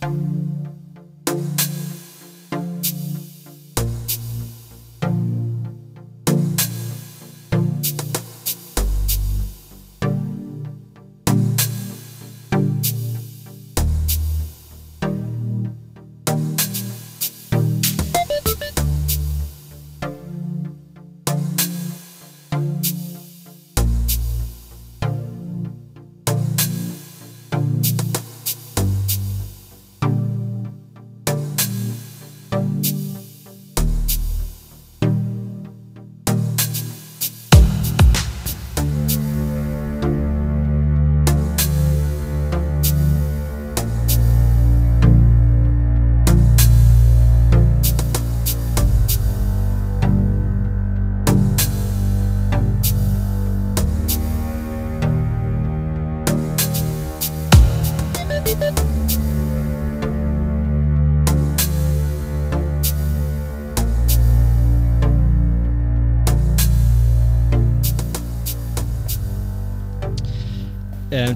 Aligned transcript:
Äh, 0.00 0.37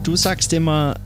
du 0.02 0.16
sagst 0.16 0.52
immer 0.52 0.96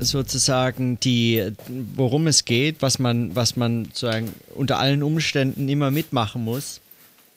sozusagen 0.00 0.98
die, 1.00 1.52
worum 1.94 2.26
es 2.26 2.44
geht, 2.44 2.76
was 2.80 2.98
man, 2.98 3.34
was 3.34 3.56
man 3.56 3.86
sozusagen 3.86 4.32
unter 4.54 4.78
allen 4.78 5.02
Umständen 5.02 5.68
immer 5.68 5.90
mitmachen 5.90 6.44
muss, 6.44 6.80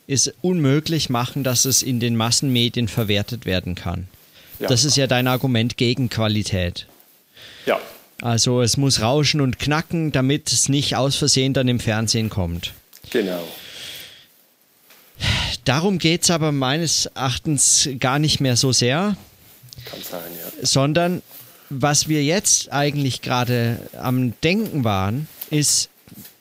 ist 0.07 0.33
unmöglich 0.41 1.09
machen, 1.09 1.43
dass 1.43 1.65
es 1.65 1.83
in 1.83 1.99
den 1.99 2.15
Massenmedien 2.15 2.87
verwertet 2.87 3.45
werden 3.45 3.75
kann. 3.75 4.07
Ja. 4.59 4.67
Das 4.67 4.83
ist 4.83 4.97
ja 4.97 5.07
dein 5.07 5.27
Argument 5.27 5.77
gegen 5.77 6.09
Qualität. 6.09 6.87
Ja. 7.65 7.79
Also 8.21 8.61
es 8.61 8.75
muss 8.75 9.01
rauschen 9.01 9.39
und 9.39 9.59
knacken, 9.59 10.11
damit 10.11 10.51
es 10.51 10.67
nicht 10.67 10.95
aus 10.95 11.15
Versehen 11.15 11.53
dann 11.53 11.67
im 11.67 11.79
Fernsehen 11.79 12.29
kommt. 12.29 12.73
Genau. 13.11 13.47
Darum 15.63 15.99
geht 15.99 16.23
es 16.23 16.31
aber 16.31 16.51
meines 16.51 17.05
Erachtens 17.07 17.89
gar 17.99 18.19
nicht 18.19 18.41
mehr 18.41 18.57
so 18.57 18.71
sehr. 18.71 19.15
Kann 19.85 19.99
sein, 20.01 20.31
ja. 20.33 20.65
Sondern 20.65 21.21
was 21.69 22.07
wir 22.07 22.23
jetzt 22.23 22.71
eigentlich 22.71 23.21
gerade 23.21 23.79
am 23.97 24.33
Denken 24.41 24.83
waren, 24.83 25.27
ist, 25.49 25.89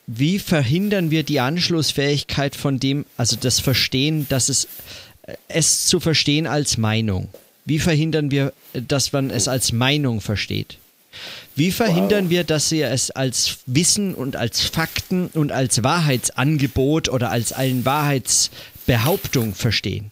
wie 0.07 0.39
verhindern 0.39 1.11
wir 1.11 1.23
die 1.23 1.39
Anschlussfähigkeit 1.39 2.55
von 2.55 2.79
dem, 2.79 3.05
also 3.15 3.35
das 3.35 3.59
Verstehen, 3.59 4.25
dass 4.29 4.49
es, 4.49 4.67
es 5.47 5.85
zu 5.85 5.99
verstehen 5.99 6.47
als 6.47 6.77
Meinung. 6.77 7.29
Wie 7.65 7.79
verhindern 7.79 8.31
wir, 8.31 8.53
dass 8.73 9.11
man 9.11 9.29
es 9.29 9.47
als 9.47 9.71
Meinung 9.71 10.21
versteht? 10.21 10.79
Wie 11.55 11.71
verhindern 11.71 12.25
wow. 12.25 12.31
wir, 12.31 12.43
dass 12.43 12.71
wir 12.71 12.89
es 12.89 13.11
als 13.11 13.59
Wissen 13.67 14.15
und 14.15 14.35
als 14.35 14.61
Fakten 14.61 15.27
und 15.27 15.51
als 15.51 15.83
Wahrheitsangebot 15.83 17.09
oder 17.09 17.29
als 17.29 17.53
eine 17.53 17.85
Wahrheitsbehauptung 17.85 19.53
verstehen? 19.53 20.11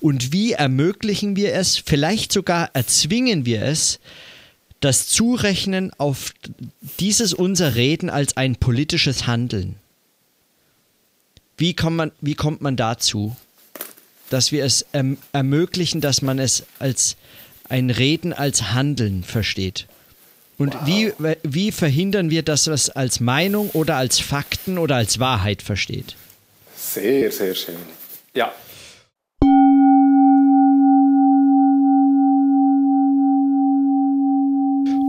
Und 0.00 0.32
wie 0.32 0.52
ermöglichen 0.52 1.36
wir 1.36 1.54
es, 1.54 1.76
vielleicht 1.76 2.32
sogar 2.32 2.70
erzwingen 2.74 3.46
wir 3.46 3.62
es, 3.62 4.00
das 4.80 5.06
Zurechnen 5.06 5.92
auf 5.96 6.34
dieses 6.98 7.32
unser 7.32 7.74
Reden 7.76 8.10
als 8.10 8.36
ein 8.36 8.56
politisches 8.56 9.26
Handeln? 9.26 9.76
Wie 11.56 11.74
kommt 11.74 11.96
man, 11.96 12.12
wie 12.20 12.34
kommt 12.34 12.60
man 12.60 12.76
dazu, 12.76 13.36
dass 14.30 14.50
wir 14.50 14.64
es 14.64 14.84
erm 14.92 15.18
ermöglichen, 15.32 16.00
dass 16.00 16.22
man 16.22 16.38
es 16.38 16.64
als 16.78 17.16
ein 17.68 17.90
Reden 17.90 18.32
als 18.32 18.72
Handeln 18.72 19.22
versteht? 19.22 19.86
Und 20.58 20.74
wow. 20.74 20.86
wie, 20.86 21.12
wie 21.44 21.72
verhindern 21.72 22.30
wir, 22.30 22.42
dass 22.42 22.66
man 22.66 22.74
es 22.74 22.90
als 22.90 23.20
Meinung 23.20 23.70
oder 23.70 23.96
als 23.96 24.18
Fakten 24.18 24.78
oder 24.78 24.96
als 24.96 25.18
Wahrheit 25.20 25.62
versteht? 25.62 26.16
Sehr, 26.76 27.30
sehr 27.30 27.54
schön. 27.54 27.76
Ja, 28.34 28.52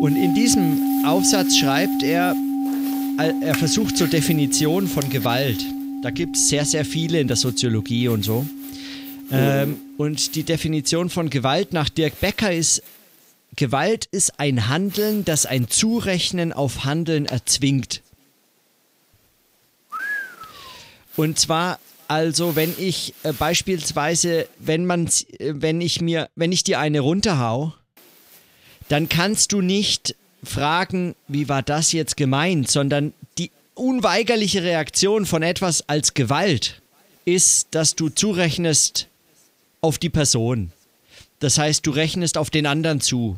Und 0.03 0.18
in 0.18 0.36
diesem 0.36 1.06
Aufsatz 1.06 1.56
schreibt 1.56 2.03
er, 2.03 2.36
er 3.18 3.56
versucht 3.56 3.96
zur 3.96 4.08
Definition 4.08 4.86
von 4.86 5.09
Gewalt. 5.09 5.64
Da 6.02 6.09
gibt 6.09 6.36
es 6.36 6.50
sehr, 6.50 6.66
sehr 6.66 6.84
viele 6.84 7.22
in 7.22 7.30
der 7.30 7.38
Soziologie 7.38 8.09
und 8.09 8.22
so. 8.25 8.46
Ähm, 9.31 9.78
und 9.96 10.36
die 10.36 10.44
Definition 10.44 11.09
von 11.09 11.30
Gewalt 11.30 11.72
nach 11.72 11.88
Dirk 11.88 12.19
Becker 12.19 12.52
ist, 12.52 12.84
Gewalt 13.56 14.09
ist 14.12 14.42
ein 14.42 14.68
Handeln, 14.68 15.24
das 15.24 15.46
ein 15.46 15.69
Zurechnen 15.69 16.52
auf 16.52 16.84
Handeln 16.84 17.25
erzwingt. 17.25 18.02
Und 21.16 21.40
zwar 21.40 21.80
also, 22.09 22.58
wenn 22.58 22.74
ich 22.78 23.13
äh, 23.24 23.31
beispielsweise, 23.31 24.50
wenn 24.59 24.86
man, 24.86 25.06
äh, 25.08 25.53
wenn 25.56 25.80
ich 25.80 26.02
mir, 26.02 26.28
wenn 26.36 26.52
ich 26.52 26.66
dir 26.66 26.81
eine 26.81 27.00
runterhau, 27.00 27.74
dann 28.90 29.10
kannst 29.10 29.52
du 29.52 29.62
nicht 29.62 30.16
fragen, 30.44 31.16
wie 31.28 31.50
war 31.50 31.62
das 31.62 31.92
jetzt 31.92 32.18
gemeint, 32.18 32.70
sondern 32.70 33.14
die 33.38 33.52
unweigerliche 33.76 34.64
Reaktion 34.64 35.26
von 35.26 35.42
etwas 35.42 35.88
als 35.88 36.14
Gewalt 36.14 36.82
ist, 37.26 37.70
dass 37.72 37.96
du 37.96 38.10
zurechnest 38.10 39.08
auf 39.82 39.98
die 39.98 40.10
Person. 40.10 40.72
Das 41.40 41.58
heißt, 41.58 41.86
du 41.86 41.92
rechnest 41.92 42.38
auf 42.38 42.50
den 42.50 42.66
anderen 42.66 43.02
zu. 43.02 43.38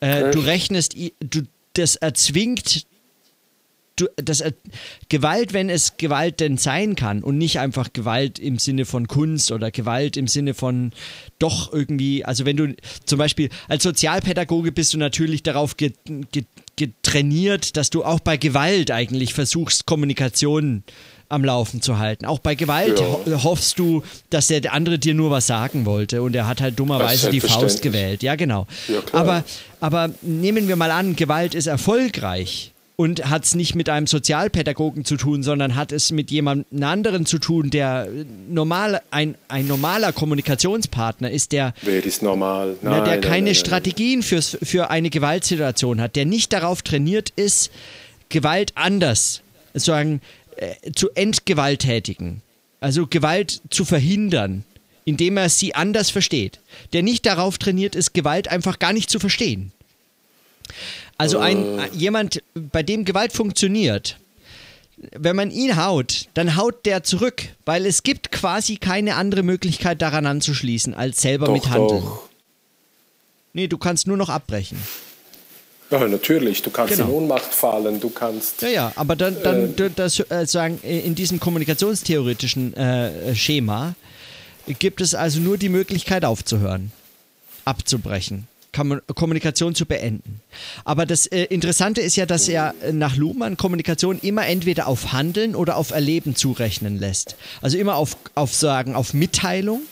Äh, 0.00 0.30
du 0.30 0.40
rechnest, 0.40 0.94
du, 1.20 1.42
das 1.74 1.96
erzwingt 1.96 2.86
das 4.16 4.42
Gewalt, 5.08 5.52
wenn 5.52 5.68
es 5.68 5.96
Gewalt 5.96 6.40
denn 6.40 6.56
sein 6.56 6.96
kann 6.96 7.22
und 7.22 7.38
nicht 7.38 7.58
einfach 7.58 7.92
Gewalt 7.92 8.38
im 8.38 8.58
Sinne 8.58 8.84
von 8.84 9.06
Kunst 9.06 9.52
oder 9.52 9.70
Gewalt 9.70 10.16
im 10.16 10.26
Sinne 10.26 10.54
von 10.54 10.92
doch 11.38 11.72
irgendwie, 11.72 12.24
also 12.24 12.44
wenn 12.46 12.56
du 12.56 12.74
zum 13.04 13.18
Beispiel 13.18 13.50
als 13.68 13.82
Sozialpädagoge 13.82 14.72
bist 14.72 14.94
du 14.94 14.98
natürlich 14.98 15.42
darauf 15.42 15.76
getrainiert, 16.76 17.76
dass 17.76 17.90
du 17.90 18.04
auch 18.04 18.20
bei 18.20 18.36
Gewalt 18.36 18.90
eigentlich 18.90 19.34
versuchst, 19.34 19.86
Kommunikation 19.86 20.84
am 21.28 21.44
Laufen 21.44 21.80
zu 21.80 21.98
halten. 21.98 22.26
Auch 22.26 22.38
bei 22.38 22.54
Gewalt 22.54 23.00
ja. 23.00 23.42
hoffst 23.42 23.78
du, 23.78 24.02
dass 24.28 24.48
der 24.48 24.72
andere 24.72 24.98
dir 24.98 25.14
nur 25.14 25.30
was 25.30 25.46
sagen 25.46 25.86
wollte 25.86 26.22
und 26.22 26.36
er 26.36 26.46
hat 26.46 26.60
halt 26.60 26.78
dummerweise 26.78 27.30
die 27.30 27.40
Faust 27.40 27.80
gewählt. 27.80 28.22
Ja, 28.22 28.36
genau. 28.36 28.66
Ja, 28.88 29.00
aber, 29.12 29.44
aber 29.80 30.10
nehmen 30.20 30.68
wir 30.68 30.76
mal 30.76 30.90
an, 30.90 31.16
Gewalt 31.16 31.54
ist 31.54 31.66
erfolgreich 31.66 32.71
und 32.96 33.30
hat 33.30 33.44
es 33.44 33.54
nicht 33.54 33.74
mit 33.74 33.88
einem 33.88 34.06
Sozialpädagogen 34.06 35.04
zu 35.04 35.16
tun, 35.16 35.42
sondern 35.42 35.74
hat 35.74 35.92
es 35.92 36.12
mit 36.12 36.30
jemandem 36.30 36.82
anderen 36.82 37.26
zu 37.26 37.38
tun, 37.38 37.70
der 37.70 38.08
normal, 38.48 39.00
ein, 39.10 39.34
ein 39.48 39.66
normaler 39.66 40.12
Kommunikationspartner 40.12 41.30
ist, 41.30 41.52
der, 41.52 41.74
Wer 41.82 42.04
ist 42.04 42.22
normal? 42.22 42.76
Nein, 42.82 42.98
na, 42.98 43.04
der 43.04 43.20
keine 43.20 43.46
nein, 43.46 43.54
Strategien 43.54 44.22
Fürs, 44.22 44.58
für 44.62 44.90
eine 44.90 45.10
Gewaltsituation 45.10 46.00
hat, 46.00 46.16
der 46.16 46.26
nicht 46.26 46.52
darauf 46.52 46.82
trainiert 46.82 47.30
ist, 47.30 47.70
Gewalt 48.28 48.72
anders 48.74 49.42
sozusagen, 49.72 50.20
äh, 50.56 50.92
zu 50.94 51.10
entgewalttätigen, 51.14 52.42
also 52.80 53.06
Gewalt 53.06 53.62
zu 53.70 53.84
verhindern, 53.84 54.64
indem 55.04 55.36
er 55.36 55.48
sie 55.48 55.74
anders 55.74 56.10
versteht, 56.10 56.60
der 56.92 57.02
nicht 57.02 57.26
darauf 57.26 57.58
trainiert 57.58 57.94
ist, 57.94 58.14
Gewalt 58.14 58.48
einfach 58.48 58.78
gar 58.78 58.92
nicht 58.92 59.10
zu 59.10 59.18
verstehen. 59.18 59.72
Also 61.22 61.38
ein 61.38 61.78
äh. 61.78 61.88
jemand, 61.92 62.42
bei 62.54 62.82
dem 62.82 63.04
Gewalt 63.04 63.32
funktioniert, 63.32 64.16
wenn 65.16 65.36
man 65.36 65.52
ihn 65.52 65.76
haut, 65.76 66.26
dann 66.34 66.56
haut 66.56 66.84
der 66.84 67.04
zurück, 67.04 67.44
weil 67.64 67.86
es 67.86 68.02
gibt 68.02 68.32
quasi 68.32 68.76
keine 68.76 69.14
andere 69.14 69.44
Möglichkeit 69.44 70.02
daran 70.02 70.26
anzuschließen, 70.26 70.94
als 70.94 71.22
selber 71.22 71.46
doch, 71.46 71.52
mit 71.52 71.70
Handeln. 71.70 72.02
Doch. 72.02 72.28
Nee, 73.52 73.68
du 73.68 73.78
kannst 73.78 74.08
nur 74.08 74.16
noch 74.16 74.30
abbrechen. 74.30 74.78
Ja, 75.90 76.08
natürlich. 76.08 76.62
Du 76.62 76.70
kannst 76.70 76.96
genau. 76.96 77.08
in 77.08 77.14
Ohnmacht 77.14 77.54
fallen, 77.54 78.00
du 78.00 78.10
kannst. 78.10 78.62
Ja, 78.62 78.68
ja, 78.68 78.92
aber 78.96 79.14
dann, 79.14 79.36
dann 79.44 79.76
äh, 79.76 79.90
das, 79.94 80.18
äh, 80.18 80.46
sagen, 80.46 80.80
in 80.82 81.14
diesem 81.14 81.38
kommunikationstheoretischen 81.38 82.74
äh, 82.74 83.34
Schema 83.36 83.94
gibt 84.80 85.00
es 85.00 85.14
also 85.14 85.38
nur 85.38 85.56
die 85.56 85.68
Möglichkeit 85.68 86.24
aufzuhören, 86.24 86.90
abzubrechen. 87.64 88.48
Kommunikation 88.72 89.74
zu 89.74 89.84
beenden. 89.84 90.40
Aber 90.84 91.04
das 91.04 91.26
äh, 91.26 91.44
Interessante 91.44 92.00
ist 92.00 92.16
ja, 92.16 92.24
dass 92.24 92.48
er 92.48 92.74
äh, 92.82 92.92
nach 92.92 93.16
Luhmann 93.16 93.56
Kommunikation 93.56 94.18
immer 94.20 94.46
entweder 94.46 94.86
auf 94.86 95.12
Handeln 95.12 95.54
oder 95.54 95.76
auf 95.76 95.90
Erleben 95.90 96.34
zurechnen 96.34 96.98
lässt. 96.98 97.36
Also 97.60 97.76
immer 97.76 97.96
auf, 97.96 98.16
auf 98.34 98.54
Sagen, 98.54 98.94
auf 98.94 99.12
Mitteilung 99.12 99.82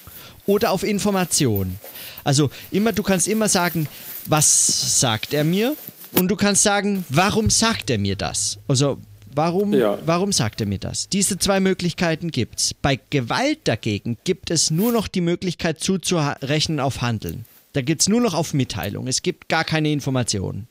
oder 0.47 0.71
auf 0.71 0.83
Information. 0.83 1.79
Also 2.25 2.51
immer, 2.71 2.93
du 2.93 3.03
kannst 3.03 3.29
immer 3.29 3.49
sagen, 3.49 3.87
was 4.27 5.01
sagt 5.01 5.35
er 5.35 5.45
mir? 5.45 5.77
Und 6.13 6.29
du 6.29 6.37
kannst 6.37 6.63
sagen, 6.63 7.05
warum 7.09 7.51
sagt 7.51 7.91
er 7.91 7.99
mir 7.99 8.17
das? 8.17 8.59
Also 8.67 8.99
Warum, 9.33 9.73
ja. 9.73 9.97
warum 10.05 10.33
sagt 10.33 10.61
er 10.61 10.67
mir 10.67 10.79
das? 10.79 11.09
Diese 11.09 11.39
zwei 11.39 11.61
Möglichkeiten 11.61 12.33
gibt 12.33 12.59
es. 12.59 12.75
Bei 12.75 12.99
Gewalt 13.11 13.61
dagegen 13.65 14.19
gibt 14.25 14.51
es 14.51 14.73
nur 14.73 14.91
noch 14.91 15.07
die 15.07 15.21
Möglichkeit 15.21 15.79
zuzurechnen 15.79 16.81
auf 16.81 17.01
Handeln. 17.01 17.45
Da 17.73 17.83
gibt 17.83 18.03
es 18.03 18.09
nur 18.09 18.21
noch 18.21 18.35
auf 18.35 18.53
Mitteilung. 18.55 19.07
Es 19.07 19.23
gibt 19.23 19.49
gar 19.49 19.65
keine 19.65 19.93
Informationen. 19.93 20.69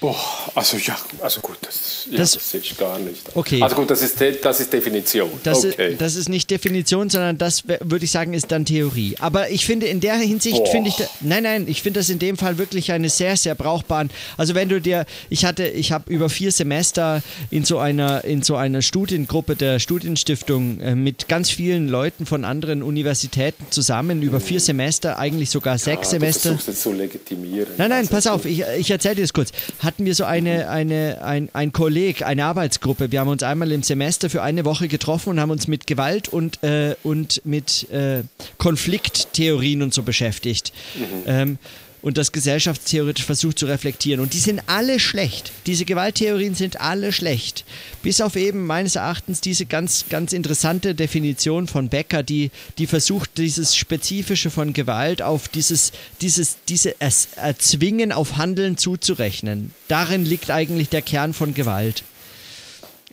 Boah, 0.00 0.16
also 0.54 0.76
ja, 0.76 0.96
also 1.22 1.40
gut, 1.40 1.56
das, 1.62 2.06
ja, 2.10 2.18
das, 2.18 2.32
das 2.32 2.50
sehe 2.50 2.60
ich 2.60 2.76
gar 2.76 2.98
nicht. 2.98 3.22
Okay. 3.34 3.62
Also 3.62 3.76
gut, 3.76 3.90
das 3.90 4.02
ist, 4.02 4.16
das 4.42 4.60
ist 4.60 4.72
Definition. 4.72 5.30
Das, 5.42 5.64
okay. 5.64 5.92
ist, 5.92 6.00
das 6.00 6.16
ist 6.16 6.28
nicht 6.28 6.50
Definition, 6.50 7.08
sondern 7.08 7.38
das 7.38 7.64
würde 7.66 8.04
ich 8.04 8.10
sagen, 8.10 8.34
ist 8.34 8.52
dann 8.52 8.64
Theorie. 8.64 9.16
Aber 9.20 9.50
ich 9.50 9.64
finde 9.64 9.86
in 9.86 10.00
der 10.00 10.16
Hinsicht, 10.16 10.68
finde 10.68 10.90
ich, 10.90 10.96
nein, 11.20 11.44
nein, 11.44 11.64
ich 11.68 11.82
finde 11.82 12.00
das 12.00 12.10
in 12.10 12.18
dem 12.18 12.36
Fall 12.36 12.58
wirklich 12.58 12.92
eine 12.92 13.08
sehr, 13.08 13.36
sehr 13.36 13.54
brauchbaren. 13.54 14.10
Also 14.36 14.54
wenn 14.54 14.68
du 14.68 14.80
dir, 14.80 15.06
ich 15.30 15.44
hatte, 15.44 15.66
ich 15.66 15.92
habe 15.92 16.12
über 16.12 16.28
vier 16.28 16.52
Semester 16.52 17.22
in 17.50 17.64
so 17.64 17.78
einer, 17.78 18.24
in 18.24 18.42
so 18.42 18.56
einer 18.56 18.82
Studiengruppe 18.82 19.56
der 19.56 19.78
Studienstiftung 19.78 20.80
äh, 20.80 20.94
mit 20.94 21.28
ganz 21.28 21.50
vielen 21.50 21.88
Leuten 21.88 22.26
von 22.26 22.44
anderen 22.44 22.82
Universitäten 22.82 23.64
zusammen 23.70 24.22
über 24.22 24.40
vier 24.40 24.60
Semester, 24.60 25.18
eigentlich 25.18 25.50
sogar 25.50 25.78
sechs 25.78 26.08
ja, 26.08 26.18
Semester. 26.18 26.50
Du 26.50 26.56
versuchst 26.56 26.68
es 26.68 26.82
zu 26.82 26.92
legitimieren. 26.92 27.72
Nein, 27.78 27.88
nein, 27.88 28.08
pass 28.08 28.26
auf, 28.26 28.44
ich, 28.44 28.62
ich 28.78 28.90
erzähle 28.90 29.16
dir 29.16 29.22
das 29.22 29.32
kurz. 29.32 29.50
Hat 29.84 29.94
hatten 29.94 30.06
wir 30.06 30.16
so 30.16 30.24
eine, 30.24 30.70
eine, 30.70 31.22
ein, 31.22 31.50
ein 31.52 31.72
Kolleg, 31.72 32.22
eine 32.22 32.46
Arbeitsgruppe. 32.46 33.12
Wir 33.12 33.20
haben 33.20 33.28
uns 33.28 33.44
einmal 33.44 33.70
im 33.70 33.84
Semester 33.84 34.28
für 34.28 34.42
eine 34.42 34.64
Woche 34.64 34.88
getroffen 34.88 35.30
und 35.30 35.40
haben 35.40 35.52
uns 35.52 35.68
mit 35.68 35.86
Gewalt 35.86 36.28
und, 36.28 36.64
äh, 36.64 36.96
und 37.04 37.42
mit 37.44 37.88
äh, 37.90 38.24
Konflikttheorien 38.58 39.82
und 39.82 39.94
so 39.94 40.02
beschäftigt. 40.02 40.72
Mhm. 40.96 41.04
Ähm, 41.26 41.58
und 42.04 42.18
das 42.18 42.32
gesellschaftstheoretisch 42.32 43.24
versucht 43.24 43.58
zu 43.58 43.64
reflektieren. 43.64 44.20
Und 44.20 44.34
die 44.34 44.38
sind 44.38 44.60
alle 44.66 45.00
schlecht. 45.00 45.52
Diese 45.64 45.86
Gewalttheorien 45.86 46.54
sind 46.54 46.78
alle 46.78 47.12
schlecht. 47.12 47.64
Bis 48.02 48.20
auf 48.20 48.36
eben 48.36 48.66
meines 48.66 48.96
Erachtens 48.96 49.40
diese 49.40 49.64
ganz, 49.64 50.04
ganz 50.10 50.34
interessante 50.34 50.94
Definition 50.94 51.66
von 51.66 51.88
Becker, 51.88 52.22
die, 52.22 52.50
die 52.76 52.86
versucht, 52.86 53.38
dieses 53.38 53.74
Spezifische 53.74 54.50
von 54.50 54.74
Gewalt 54.74 55.22
auf 55.22 55.48
dieses, 55.48 55.92
dieses, 56.20 56.58
diese 56.68 56.94
Erzwingen 57.00 58.12
auf 58.12 58.36
Handeln 58.36 58.76
zuzurechnen. 58.76 59.72
Darin 59.88 60.26
liegt 60.26 60.50
eigentlich 60.50 60.90
der 60.90 61.00
Kern 61.00 61.32
von 61.32 61.54
Gewalt. 61.54 62.04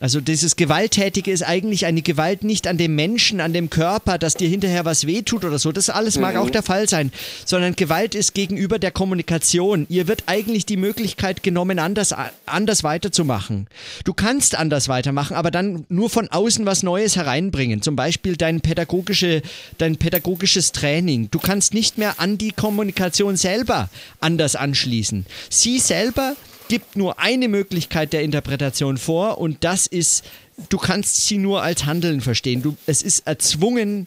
Also 0.00 0.20
dieses 0.20 0.56
Gewalttätige 0.56 1.30
ist 1.30 1.42
eigentlich 1.42 1.86
eine 1.86 2.02
Gewalt 2.02 2.44
nicht 2.44 2.66
an 2.66 2.78
dem 2.78 2.94
Menschen, 2.96 3.40
an 3.40 3.52
dem 3.52 3.70
Körper, 3.70 4.18
dass 4.18 4.34
dir 4.34 4.48
hinterher 4.48 4.84
was 4.84 5.06
wehtut 5.06 5.44
oder 5.44 5.58
so. 5.58 5.70
Das 5.70 5.90
alles 5.90 6.18
mag 6.18 6.34
mhm. 6.34 6.40
auch 6.40 6.50
der 6.50 6.62
Fall 6.62 6.88
sein. 6.88 7.12
Sondern 7.44 7.76
Gewalt 7.76 8.14
ist 8.14 8.34
gegenüber 8.34 8.78
der 8.78 8.90
Kommunikation. 8.90 9.86
Ihr 9.88 10.08
wird 10.08 10.24
eigentlich 10.26 10.66
die 10.66 10.78
Möglichkeit 10.78 11.42
genommen, 11.42 11.78
anders, 11.78 12.14
anders 12.46 12.82
weiterzumachen. 12.82 13.68
Du 14.04 14.14
kannst 14.14 14.58
anders 14.58 14.88
weitermachen, 14.88 15.36
aber 15.36 15.50
dann 15.50 15.84
nur 15.88 16.08
von 16.10 16.28
außen 16.28 16.64
was 16.64 16.82
Neues 16.82 17.14
hereinbringen. 17.14 17.82
Zum 17.82 17.94
Beispiel 17.94 18.36
dein, 18.36 18.60
pädagogische, 18.60 19.42
dein 19.78 19.98
pädagogisches 19.98 20.72
Training. 20.72 21.28
Du 21.30 21.38
kannst 21.38 21.74
nicht 21.74 21.98
mehr 21.98 22.18
an 22.18 22.38
die 22.38 22.52
Kommunikation 22.52 23.36
selber 23.36 23.90
anders 24.20 24.56
anschließen. 24.56 25.26
Sie 25.50 25.78
selber 25.78 26.34
gibt 26.72 26.96
nur 26.96 27.18
eine 27.18 27.48
Möglichkeit 27.48 28.14
der 28.14 28.22
Interpretation 28.22 28.96
vor 28.96 29.36
und 29.36 29.62
das 29.62 29.86
ist, 29.86 30.24
du 30.70 30.78
kannst 30.78 31.26
sie 31.26 31.36
nur 31.36 31.62
als 31.62 31.84
Handeln 31.84 32.22
verstehen. 32.22 32.62
Du, 32.62 32.78
es 32.86 33.02
ist 33.02 33.26
erzwungen 33.26 34.06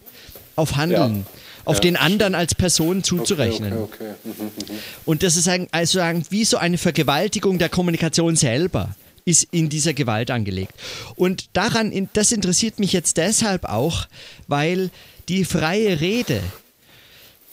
auf 0.56 0.76
Handeln. 0.76 1.18
Ja. 1.18 1.42
Auf 1.66 1.76
ja, 1.76 1.82
den 1.82 1.96
anderen 1.96 2.34
als 2.34 2.56
Person 2.56 3.04
zuzurechnen. 3.04 3.74
Okay, 3.74 3.84
okay, 3.84 4.14
okay. 4.24 4.24
Mhm, 4.24 4.46
mhm. 4.46 4.80
Und 5.06 5.22
das 5.22 5.36
ist 5.36 5.48
ein, 5.48 5.68
also 5.70 6.00
sagen, 6.00 6.26
wie 6.32 6.44
so 6.44 6.58
eine 6.58 6.80
Vergewaltigung 6.80 7.60
der 7.60 7.70
Kommunikation 7.70 8.36
selber 8.36 8.96
ist 9.26 9.48
in 9.52 9.70
dieser 9.70 9.94
Gewalt 9.94 10.32
angelegt. 10.32 10.74
Und 11.16 11.50
daran, 11.54 12.10
das 12.14 12.32
interessiert 12.32 12.80
mich 12.80 12.94
jetzt 12.94 13.18
deshalb 13.18 13.66
auch, 13.66 14.08
weil 14.48 14.90
die 15.30 15.46
freie 15.46 16.02
Rede 16.02 16.42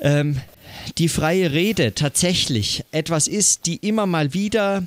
ähm, 0.00 0.40
die 0.98 1.08
freie 1.08 1.52
Rede 1.52 1.94
tatsächlich 1.94 2.84
etwas 2.92 3.28
ist, 3.28 3.66
die 3.66 3.76
immer 3.76 4.06
mal 4.06 4.34
wieder, 4.34 4.86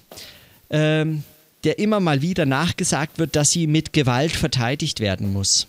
ähm, 0.70 1.24
der 1.64 1.80
immer 1.80 2.00
mal 2.00 2.22
wieder 2.22 2.46
nachgesagt 2.46 3.20
wird, 3.20 3.36
dass 3.36 3.52
sie 3.52 3.68
mit 3.68 3.94
Gewalt 3.94 4.32
verteidigt 4.32 5.00
werden 5.00 5.34
muss. 5.34 5.68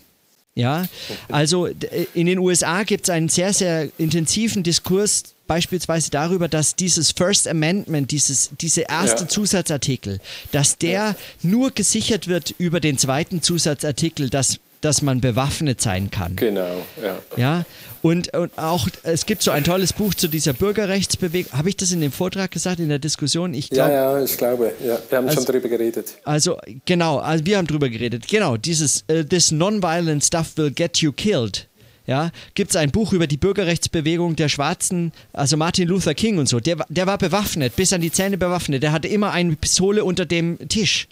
Ja, 0.55 0.87
also 1.29 1.67
in 2.15 2.25
den 2.25 2.39
USA 2.39 2.81
gibt 2.81 3.03
es 3.03 3.09
einen 3.11 3.29
sehr, 3.29 3.53
sehr 3.53 3.89
intensiven 3.99 4.63
Diskurs 4.63 5.35
beispielsweise 5.45 6.09
darüber, 6.09 6.47
dass 6.47 6.75
dieses 6.75 7.11
First 7.11 7.47
Amendment, 7.47 8.09
dieses, 8.09 8.49
diese 8.59 8.81
erste 8.81 9.23
ja. 9.23 9.27
Zusatzartikel, 9.27 10.19
dass 10.51 10.79
der 10.79 11.15
nur 11.43 11.69
gesichert 11.71 12.27
wird 12.27 12.55
über 12.57 12.79
den 12.79 12.97
zweiten 12.97 13.43
Zusatzartikel, 13.43 14.31
dass 14.31 14.59
dass 14.81 15.01
man 15.01 15.21
bewaffnet 15.21 15.81
sein 15.81 16.11
kann. 16.11 16.35
Genau, 16.35 16.83
ja. 17.01 17.17
Ja, 17.35 17.65
und, 18.01 18.33
und 18.35 18.57
auch, 18.57 18.87
es 19.03 19.25
gibt 19.25 19.41
so 19.41 19.51
ein 19.51 19.63
tolles 19.63 19.93
Buch 19.93 20.13
zu 20.13 20.27
dieser 20.27 20.53
Bürgerrechtsbewegung. 20.53 21.51
Habe 21.57 21.69
ich 21.69 21.77
das 21.77 21.91
in 21.91 22.01
dem 22.01 22.11
Vortrag 22.11 22.51
gesagt, 22.51 22.79
in 22.79 22.89
der 22.89 22.99
Diskussion? 22.99 23.53
Ich 23.53 23.69
glaub, 23.69 23.89
ja, 23.89 24.17
ja, 24.17 24.23
ich 24.23 24.37
glaube. 24.37 24.73
Ja. 24.85 24.99
Wir 25.09 25.17
haben 25.17 25.27
also, 25.27 25.41
schon 25.41 25.53
drüber 25.53 25.69
geredet. 25.69 26.13
Also, 26.23 26.57
genau, 26.85 27.17
also 27.17 27.45
wir 27.45 27.57
haben 27.57 27.67
drüber 27.67 27.89
geredet. 27.89 28.27
Genau, 28.27 28.57
dieses 28.57 29.03
uh, 29.11 29.23
This 29.23 29.51
Nonviolent 29.51 30.23
Stuff 30.23 30.53
Will 30.57 30.71
Get 30.71 30.99
You 30.99 31.11
Killed. 31.11 31.67
Ja, 32.05 32.31
gibt 32.53 32.69
es 32.69 32.77
ein 32.77 32.91
Buch 32.91 33.11
über 33.11 33.27
die 33.27 33.35
Bürgerrechtsbewegung 33.35 34.37
der 34.37 34.47
Schwarzen, 34.47 35.11
also 35.33 35.57
Martin 35.57 35.89
Luther 35.89 36.13
King 36.13 36.37
und 36.37 36.47
so. 36.47 36.61
Der, 36.61 36.77
der 36.87 37.05
war 37.05 37.17
bewaffnet, 37.17 37.75
bis 37.75 37.91
an 37.91 37.99
die 37.99 38.13
Zähne 38.13 38.37
bewaffnet. 38.37 38.81
Der 38.81 38.93
hatte 38.93 39.09
immer 39.09 39.31
eine 39.31 39.57
Pistole 39.57 40.05
unter 40.05 40.25
dem 40.25 40.57
Tisch 40.69 41.09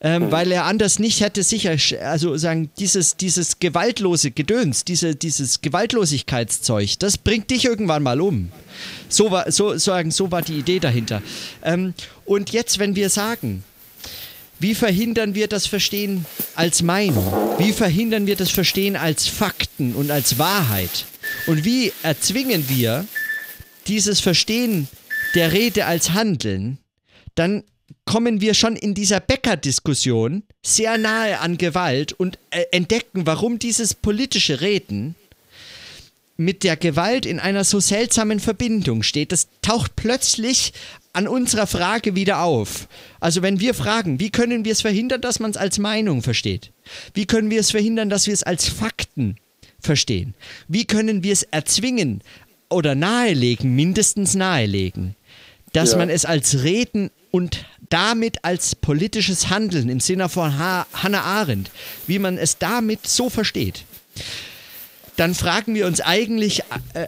ähm, 0.00 0.24
mhm. 0.24 0.32
weil 0.32 0.52
er 0.52 0.64
anders 0.64 0.98
nicht 0.98 1.20
hätte 1.20 1.42
sicher, 1.42 1.76
also 2.02 2.36
sagen, 2.36 2.70
dieses, 2.78 3.16
dieses 3.16 3.58
gewaltlose 3.58 4.30
Gedöns, 4.30 4.84
diese, 4.84 5.14
dieses 5.14 5.60
Gewaltlosigkeitszeug, 5.60 6.98
das 6.98 7.18
bringt 7.18 7.50
dich 7.50 7.64
irgendwann 7.64 8.02
mal 8.02 8.20
um. 8.20 8.50
So 9.08 9.30
war, 9.30 9.50
so, 9.50 9.76
sagen, 9.76 10.10
so 10.10 10.30
war 10.30 10.42
die 10.42 10.58
Idee 10.58 10.78
dahinter. 10.78 11.22
Ähm, 11.62 11.94
und 12.24 12.50
jetzt, 12.50 12.78
wenn 12.78 12.94
wir 12.94 13.10
sagen, 13.10 13.64
wie 14.60 14.74
verhindern 14.74 15.34
wir 15.34 15.46
das 15.46 15.66
Verstehen 15.66 16.26
als 16.56 16.82
Meinung? 16.82 17.32
Wie 17.58 17.72
verhindern 17.72 18.26
wir 18.26 18.34
das 18.34 18.50
Verstehen 18.50 18.96
als 18.96 19.28
Fakten 19.28 19.94
und 19.94 20.10
als 20.10 20.38
Wahrheit? 20.38 21.06
Und 21.46 21.64
wie 21.64 21.92
erzwingen 22.02 22.68
wir 22.68 23.04
dieses 23.86 24.20
Verstehen 24.20 24.88
der 25.34 25.52
Rede 25.52 25.86
als 25.86 26.12
Handeln? 26.12 26.78
Dann 27.36 27.62
kommen 28.08 28.40
wir 28.40 28.54
schon 28.54 28.74
in 28.74 28.94
dieser 28.94 29.20
Bäcker-Diskussion 29.20 30.42
sehr 30.62 30.96
nahe 30.96 31.40
an 31.40 31.58
Gewalt 31.58 32.14
und 32.14 32.38
äh, 32.48 32.64
entdecken, 32.72 33.26
warum 33.26 33.58
dieses 33.58 33.92
politische 33.92 34.62
Reden 34.62 35.14
mit 36.38 36.64
der 36.64 36.78
Gewalt 36.78 37.26
in 37.26 37.38
einer 37.38 37.64
so 37.64 37.80
seltsamen 37.80 38.40
Verbindung 38.40 39.02
steht. 39.02 39.30
Das 39.30 39.48
taucht 39.60 39.94
plötzlich 39.94 40.72
an 41.12 41.28
unserer 41.28 41.66
Frage 41.66 42.14
wieder 42.14 42.40
auf. 42.40 42.88
Also 43.20 43.42
wenn 43.42 43.60
wir 43.60 43.74
fragen, 43.74 44.20
wie 44.20 44.30
können 44.30 44.64
wir 44.64 44.72
es 44.72 44.80
verhindern, 44.80 45.20
dass 45.20 45.38
man 45.38 45.50
es 45.50 45.58
als 45.58 45.78
Meinung 45.78 46.22
versteht? 46.22 46.72
Wie 47.12 47.26
können 47.26 47.50
wir 47.50 47.60
es 47.60 47.72
verhindern, 47.72 48.08
dass 48.08 48.26
wir 48.26 48.32
es 48.32 48.42
als 48.42 48.68
Fakten 48.68 49.36
verstehen? 49.80 50.32
Wie 50.66 50.86
können 50.86 51.22
wir 51.22 51.34
es 51.34 51.42
erzwingen 51.42 52.22
oder 52.70 52.94
nahelegen, 52.94 53.76
mindestens 53.76 54.34
nahelegen, 54.34 55.14
dass 55.74 55.92
ja. 55.92 55.98
man 55.98 56.08
es 56.08 56.24
als 56.24 56.62
Reden 56.62 57.10
und 57.30 57.64
damit 57.88 58.44
als 58.44 58.74
politisches 58.74 59.50
Handeln 59.50 59.88
im 59.88 60.00
Sinne 60.00 60.28
von 60.28 60.58
ha 60.58 60.86
Hannah 60.92 61.22
Arendt, 61.22 61.70
wie 62.06 62.18
man 62.18 62.38
es 62.38 62.58
damit 62.58 63.06
so 63.06 63.30
versteht, 63.30 63.84
dann 65.16 65.34
fragen 65.34 65.74
wir 65.74 65.86
uns 65.86 66.00
eigentlich, 66.00 66.62
äh, 66.94 67.06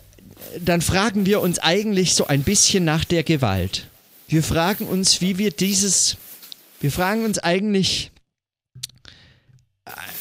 dann 0.59 0.81
fragen 0.81 1.27
wir 1.27 1.41
uns 1.41 1.59
eigentlich 1.59 2.15
so 2.15 2.27
ein 2.27 2.43
bisschen 2.43 2.85
nach 2.85 3.05
der 3.05 3.23
Gewalt. 3.23 3.87
Wir 4.29 4.43
fragen 4.43 4.87
uns, 4.87 5.21
wie 5.21 5.39
wir 5.39 5.51
dieses, 5.51 6.17
wir 6.81 6.93
fragen 6.93 7.25
uns 7.25 7.39
eigentlich 7.39 8.11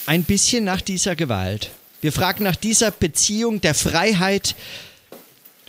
ein 0.05 0.23
bisschen 0.23 0.63
nach 0.63 0.81
dieser 0.81 1.15
Gewalt. 1.15 1.71
Wir 2.01 2.11
fragen 2.11 2.43
nach 2.43 2.55
dieser 2.55 2.91
Beziehung 2.91 3.61
der 3.61 3.75
Freiheit 3.75 4.55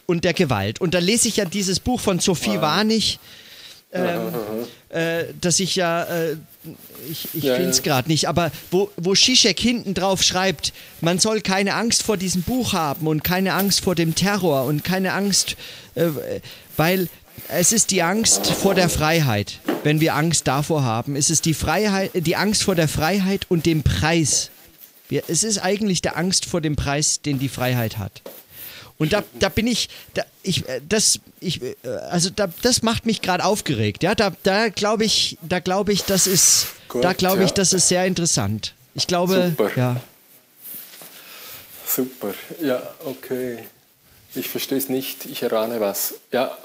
und 0.06 0.24
der 0.24 0.32
Gewalt. 0.32 0.80
Und 0.80 0.94
da 0.94 0.98
lese 0.98 1.28
ich 1.28 1.36
ja 1.36 1.44
dieses 1.44 1.80
Buch 1.80 2.00
von 2.00 2.20
Sophie 2.20 2.60
Warnig, 2.60 3.18
ähm, 3.92 4.32
äh, 4.90 5.26
dass 5.40 5.60
ich 5.60 5.76
ja, 5.76 6.02
äh, 6.02 6.36
ich, 7.08 7.28
ich 7.32 7.44
ja, 7.44 7.54
finde 7.54 7.70
es 7.70 7.78
ja. 7.78 7.84
gerade 7.84 8.08
nicht. 8.08 8.28
Aber 8.28 8.50
wo, 8.70 8.90
wo 8.96 9.14
Zizek 9.14 9.58
hinten 9.58 9.94
drauf 9.94 10.22
schreibt, 10.22 10.72
man 11.00 11.18
soll 11.18 11.40
keine 11.40 11.74
Angst 11.74 12.02
vor 12.02 12.16
diesem 12.16 12.42
Buch 12.42 12.72
haben 12.72 13.06
und 13.06 13.24
keine 13.24 13.54
Angst 13.54 13.82
vor 13.82 13.94
dem 13.94 14.14
Terror 14.14 14.64
und 14.64 14.84
keine 14.84 15.12
Angst, 15.12 15.56
äh, 15.94 16.08
weil 16.76 17.08
es 17.48 17.72
ist 17.72 17.90
die 17.90 18.02
Angst 18.02 18.48
vor 18.48 18.74
der 18.74 18.88
Freiheit. 18.88 19.60
Wenn 19.82 20.00
wir 20.00 20.14
Angst 20.14 20.46
davor 20.46 20.82
haben, 20.82 21.16
ist 21.16 21.30
es 21.30 21.40
die 21.40 21.54
Freiheit, 21.54 22.10
die 22.14 22.36
Angst 22.36 22.62
vor 22.62 22.74
der 22.74 22.88
Freiheit 22.88 23.46
und 23.48 23.66
dem 23.66 23.82
Preis. 23.82 24.50
Wir, 25.08 25.22
es 25.28 25.42
ist 25.42 25.58
eigentlich 25.58 26.02
der 26.02 26.16
Angst 26.16 26.46
vor 26.46 26.60
dem 26.60 26.76
Preis, 26.76 27.22
den 27.22 27.38
die 27.38 27.48
Freiheit 27.48 27.98
hat. 27.98 28.22
Und 29.00 29.14
da, 29.14 29.24
da 29.38 29.48
bin 29.48 29.66
ich, 29.66 29.88
da, 30.12 30.24
ich, 30.42 30.68
äh, 30.68 30.82
das, 30.86 31.20
ich, 31.40 31.62
äh, 31.62 31.74
also 32.10 32.28
da, 32.28 32.48
das 32.60 32.82
macht 32.82 33.06
mich 33.06 33.22
gerade 33.22 33.46
aufgeregt. 33.46 34.02
Ja, 34.02 34.14
da, 34.14 34.30
da 34.42 34.68
glaube 34.68 35.06
ich, 35.06 35.38
da 35.40 35.58
glaube 35.58 35.94
ich, 35.94 36.04
das 36.04 36.26
ist, 36.26 36.66
Gut, 36.86 37.02
da 37.02 37.14
glaube 37.14 37.42
ich, 37.42 37.48
ja. 37.48 37.54
das 37.54 37.72
ist 37.72 37.88
sehr 37.88 38.04
interessant. 38.04 38.74
Ich 38.94 39.06
glaube, 39.06 39.54
Super. 39.56 39.70
ja. 39.74 39.96
Super, 41.86 42.34
ja, 42.60 42.82
okay. 43.06 43.64
Ich 44.34 44.48
verstehe 44.50 44.76
es 44.76 44.90
nicht, 44.90 45.24
ich 45.24 45.42
erahne 45.42 45.80
was. 45.80 46.16
Ja. 46.30 46.56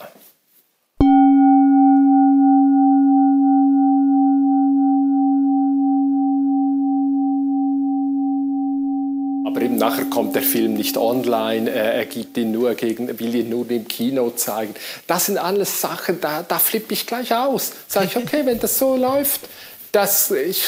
Aber 9.55 9.63
eben 9.63 9.77
nachher 9.77 10.03
kommt 10.09 10.35
der 10.35 10.41
Film 10.41 10.73
nicht 10.73 10.97
online, 10.97 11.71
äh, 11.71 11.99
er 11.99 12.05
gibt 12.07 12.35
ihn 12.35 12.51
nur 12.51 12.75
gegen, 12.75 13.17
will 13.21 13.33
ihn 13.35 13.47
nur 13.47 13.71
im 13.71 13.87
Kino 13.87 14.31
zeigen. 14.31 14.73
Das 15.07 15.27
sind 15.27 15.37
alles 15.37 15.79
Sachen, 15.79 16.19
da, 16.19 16.43
da 16.43 16.59
flippe 16.59 16.93
ich 16.93 17.07
gleich 17.07 17.33
aus. 17.33 17.71
Sage 17.87 18.07
ich, 18.07 18.17
okay, 18.17 18.45
wenn 18.45 18.59
das 18.59 18.77
so 18.77 18.97
läuft, 18.97 19.47
das, 19.93 20.29
ich, 20.31 20.61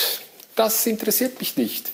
das 0.56 0.88
interessiert 0.88 1.38
mich 1.41 1.58
nicht. 1.58 1.91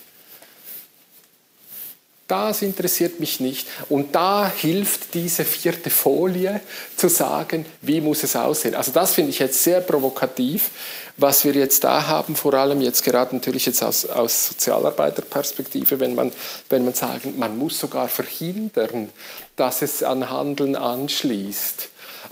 Das 2.27 2.61
interessiert 2.61 3.19
mich 3.19 3.39
nicht. 3.41 3.67
Und 3.89 4.15
da 4.15 4.49
hilft 4.49 5.13
diese 5.13 5.43
vierte 5.43 5.89
Folie 5.89 6.61
zu 6.95 7.09
sagen, 7.09 7.65
wie 7.81 7.99
muss 7.99 8.23
es 8.23 8.35
aussehen. 8.35 8.75
Also 8.75 8.91
das 8.91 9.13
finde 9.13 9.31
ich 9.31 9.39
jetzt 9.39 9.61
sehr 9.61 9.81
provokativ, 9.81 10.71
was 11.17 11.43
wir 11.43 11.53
jetzt 11.53 11.83
da 11.83 12.07
haben, 12.07 12.35
vor 12.35 12.53
allem 12.53 12.81
jetzt 12.81 13.03
gerade 13.03 13.35
natürlich 13.35 13.65
jetzt 13.65 13.83
aus, 13.83 14.05
aus 14.05 14.47
Sozialarbeiterperspektive, 14.47 15.99
wenn 15.99 16.15
man, 16.15 16.31
wenn 16.69 16.85
man 16.85 16.93
sagen, 16.93 17.37
man 17.37 17.57
muss 17.57 17.77
sogar 17.77 18.07
verhindern, 18.07 19.09
dass 19.55 19.81
es 19.81 20.01
an 20.01 20.29
Handeln 20.29 20.75
anschließt. 20.75 21.89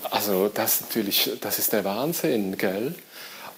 Also 0.10 0.50
das 0.51 0.81
natürlich, 0.81 1.31
das 1.41 1.60
ist 1.60 1.74
der 1.74 1.83
Wahnsinn, 1.83 2.57
gell? 2.57 2.95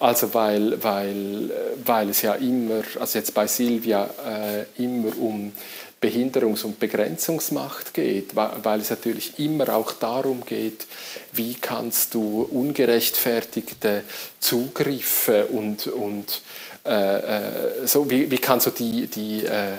Also 0.04 0.34
weil, 0.34 0.84
weil, 0.84 1.50
weil 1.86 2.10
es 2.10 2.24
ja 2.24 2.34
immer, 2.34 2.84
also 3.00 3.18
jetzt 3.18 3.34
bei 3.34 3.48
Silvia 3.48 4.10
äh, 4.28 4.84
immer 4.84 5.18
um 5.18 5.54
Behinderungs- 6.02 6.66
und 6.66 6.78
Begrenzungsmacht 6.78 7.94
geht, 7.94 8.36
weil 8.36 8.82
es 8.82 8.90
natürlich 8.90 9.40
immer 9.40 9.74
auch 9.74 9.94
darum 9.94 10.44
geht, 10.44 10.88
wie 11.32 11.54
kannst 11.54 12.16
du 12.16 12.42
ungerechtfertigte 12.42 14.04
Zugriffe 14.42 15.46
und, 15.46 15.88
und 15.88 16.42
äh, 16.86 17.84
äh, 17.84 17.88
so, 17.88 18.10
wie, 18.10 18.30
wie 18.30 18.40
kannst 18.40 18.68
du 18.68 18.72
die, 18.72 19.08
die 19.08 19.46
äh, 19.46 19.78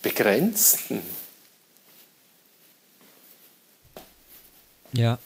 begrenzen? 0.00 1.02
Ja. 4.92 5.18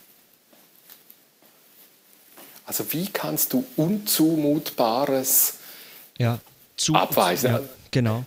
Also 2.73 2.91
wie 2.95 3.05
kannst 3.05 3.52
du 3.52 3.67
Unzumutbares 3.76 5.57
ja, 6.17 6.38
zu, 6.75 6.95
abweisen? 6.95 7.52
Ja, 7.52 7.61
genau. 7.91 8.25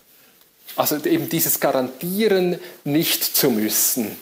Also 0.75 1.04
eben 1.04 1.30
dieses 1.30 1.60
Garantieren 1.60 2.60
nicht 2.84 3.24
zu 3.24 3.50
müssen. 3.50 4.16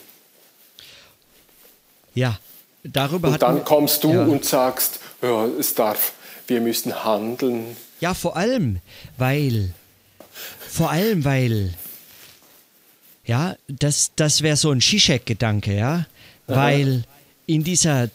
Ja, 2.14 2.38
darüber 2.84 3.28
Und 3.28 3.42
dann 3.42 3.66
kommst 3.66 4.02
du 4.02 4.14
ja. 4.14 4.24
und 4.24 4.46
sagst, 4.46 4.98
ja, 5.20 5.44
es 5.44 5.74
darf, 5.74 6.12
wir 6.46 6.62
müssen 6.62 7.04
handeln. 7.04 7.76
Ja, 8.00 8.14
vor 8.14 8.34
allem, 8.34 8.80
weil, 9.18 9.74
vor 10.66 10.90
allem, 10.90 11.26
weil, 11.26 11.74
ja, 13.26 13.56
das, 13.68 14.12
das 14.16 14.40
wäre 14.40 14.56
so 14.56 14.70
ein 14.70 14.80
Zizek-Gedanke, 14.80 15.76
ja, 15.76 16.06
weil 16.46 17.04
in 17.44 17.62
dieser 17.62 18.08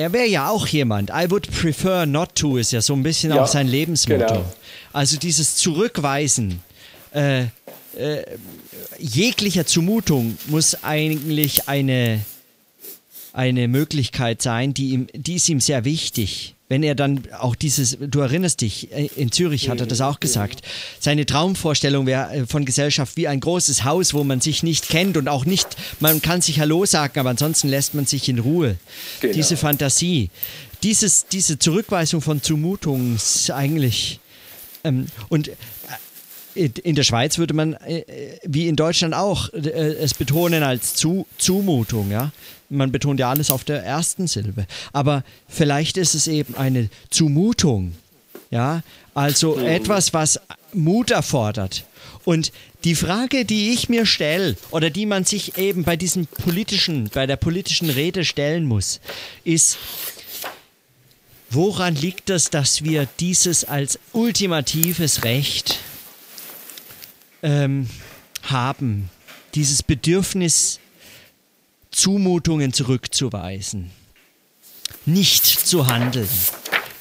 er 0.00 0.12
wäre 0.12 0.26
ja 0.26 0.48
auch 0.48 0.66
jemand. 0.66 1.10
I 1.10 1.30
would 1.30 1.50
prefer 1.50 2.06
not 2.06 2.34
to 2.34 2.56
ist 2.56 2.72
ja 2.72 2.80
so 2.80 2.94
ein 2.94 3.02
bisschen 3.02 3.32
ja, 3.32 3.42
auch 3.42 3.46
sein 3.46 3.68
Lebensmotto. 3.68 4.26
Genau. 4.26 4.52
Also 4.92 5.18
dieses 5.18 5.56
Zurückweisen 5.56 6.60
äh, 7.12 7.42
äh, 7.42 8.24
jeglicher 8.98 9.66
Zumutung 9.66 10.38
muss 10.46 10.82
eigentlich 10.82 11.68
eine, 11.68 12.20
eine 13.32 13.68
Möglichkeit 13.68 14.42
sein, 14.42 14.74
die, 14.74 14.90
ihm, 14.90 15.06
die 15.12 15.34
ist 15.34 15.48
ihm 15.48 15.60
sehr 15.60 15.84
wichtig. 15.84 16.54
Wenn 16.70 16.84
er 16.84 16.94
dann 16.94 17.22
auch 17.36 17.56
dieses, 17.56 17.98
du 18.00 18.20
erinnerst 18.20 18.60
dich, 18.60 18.92
äh, 18.92 19.10
in 19.16 19.32
Zürich 19.32 19.68
hat 19.68 19.80
er 19.80 19.86
das 19.86 20.00
auch 20.00 20.20
gesagt, 20.20 20.62
seine 21.00 21.26
Traumvorstellung 21.26 22.06
wäre 22.06 22.32
äh, 22.32 22.46
von 22.46 22.64
Gesellschaft 22.64 23.16
wie 23.16 23.26
ein 23.26 23.40
großes 23.40 23.82
Haus, 23.82 24.14
wo 24.14 24.22
man 24.22 24.40
sich 24.40 24.62
nicht 24.62 24.88
kennt 24.88 25.16
und 25.16 25.26
auch 25.28 25.44
nicht, 25.44 25.66
man 25.98 26.22
kann 26.22 26.42
sich 26.42 26.60
Hallo 26.60 26.86
sagen, 26.86 27.18
aber 27.18 27.30
ansonsten 27.30 27.68
lässt 27.68 27.94
man 27.94 28.06
sich 28.06 28.28
in 28.28 28.38
Ruhe. 28.38 28.76
Genau. 29.20 29.34
Diese 29.34 29.56
Fantasie, 29.56 30.30
dieses, 30.84 31.26
diese 31.26 31.58
Zurückweisung 31.58 32.20
von 32.20 32.40
Zumutungen 32.40 33.16
ist 33.16 33.50
eigentlich, 33.50 34.20
ähm, 34.84 35.06
und 35.28 35.50
in 36.54 36.94
der 36.94 37.04
Schweiz 37.04 37.38
würde 37.38 37.54
man, 37.54 37.74
äh, 37.74 38.04
wie 38.44 38.68
in 38.68 38.76
Deutschland 38.76 39.14
auch, 39.14 39.52
äh, 39.52 39.68
es 39.68 40.14
betonen 40.14 40.62
als 40.62 40.94
Zu 40.94 41.26
Zumutung, 41.38 42.10
ja. 42.10 42.32
Man 42.68 42.92
betont 42.92 43.18
ja 43.18 43.30
alles 43.30 43.50
auf 43.50 43.64
der 43.64 43.82
ersten 43.84 44.28
Silbe. 44.28 44.66
Aber 44.92 45.24
vielleicht 45.48 45.96
ist 45.96 46.14
es 46.14 46.28
eben 46.28 46.54
eine 46.54 46.88
Zumutung, 47.10 47.92
ja. 48.50 48.82
Also 49.14 49.56
mhm. 49.56 49.66
etwas, 49.66 50.12
was 50.14 50.40
Mut 50.72 51.10
erfordert. 51.10 51.84
Und 52.24 52.52
die 52.84 52.94
Frage, 52.94 53.44
die 53.44 53.72
ich 53.72 53.88
mir 53.88 54.06
stelle, 54.06 54.56
oder 54.70 54.90
die 54.90 55.06
man 55.06 55.24
sich 55.24 55.58
eben 55.58 55.84
bei 55.84 55.96
diesem 55.96 56.26
politischen, 56.26 57.10
bei 57.12 57.26
der 57.26 57.36
politischen 57.36 57.90
Rede 57.90 58.24
stellen 58.24 58.66
muss, 58.66 59.00
ist, 59.44 59.78
woran 61.50 61.94
liegt 61.94 62.30
es, 62.30 62.50
dass 62.50 62.84
wir 62.84 63.08
dieses 63.18 63.64
als 63.64 63.98
ultimatives 64.12 65.24
Recht 65.24 65.80
ähm, 67.42 67.88
haben, 68.42 69.10
dieses 69.54 69.82
Bedürfnis, 69.82 70.80
Zumutungen 71.90 72.72
zurückzuweisen, 72.72 73.90
nicht 75.06 75.44
zu 75.44 75.86
handeln, 75.86 76.28